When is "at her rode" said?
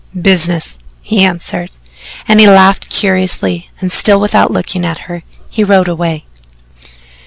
4.83-5.87